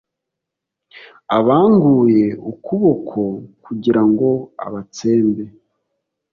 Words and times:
abanguye 1.37 2.25
ukuboko 2.51 3.21
kugira 3.63 4.01
ngo 4.09 4.29
abatsembe. 4.65 5.45